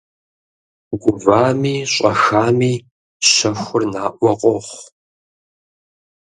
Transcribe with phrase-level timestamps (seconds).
[1.01, 2.73] Гувами щӏэхами
[3.29, 4.81] щэхур наӏуэ къохъу.